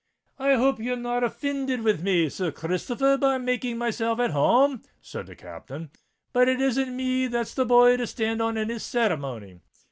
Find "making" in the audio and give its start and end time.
3.37-3.77